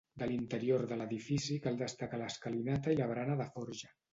[0.19, 3.97] De l'interior de l'edifici cal destacar l'escalinata i la barana de forja.